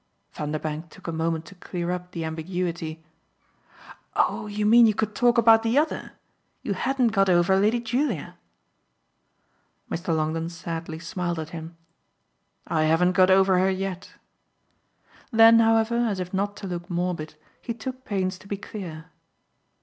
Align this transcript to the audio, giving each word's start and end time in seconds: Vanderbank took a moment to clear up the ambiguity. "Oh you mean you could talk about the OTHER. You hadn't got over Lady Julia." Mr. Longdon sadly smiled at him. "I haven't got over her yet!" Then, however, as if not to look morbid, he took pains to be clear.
Vanderbank 0.33 0.89
took 0.89 1.05
a 1.05 1.11
moment 1.11 1.45
to 1.45 1.53
clear 1.53 1.91
up 1.91 2.09
the 2.09 2.23
ambiguity. 2.25 3.03
"Oh 4.15 4.47
you 4.47 4.65
mean 4.65 4.87
you 4.87 4.95
could 4.95 5.13
talk 5.13 5.37
about 5.37 5.61
the 5.61 5.77
OTHER. 5.77 6.13
You 6.63 6.73
hadn't 6.73 7.09
got 7.09 7.29
over 7.29 7.55
Lady 7.55 7.79
Julia." 7.79 8.35
Mr. 9.91 10.07
Longdon 10.15 10.49
sadly 10.49 10.97
smiled 10.97 11.37
at 11.37 11.49
him. 11.51 11.77
"I 12.65 12.85
haven't 12.85 13.11
got 13.11 13.29
over 13.29 13.59
her 13.59 13.69
yet!" 13.69 14.15
Then, 15.29 15.59
however, 15.59 15.97
as 15.97 16.19
if 16.19 16.33
not 16.33 16.57
to 16.57 16.67
look 16.67 16.89
morbid, 16.89 17.35
he 17.61 17.75
took 17.75 18.03
pains 18.03 18.39
to 18.39 18.47
be 18.47 18.57
clear. 18.57 19.05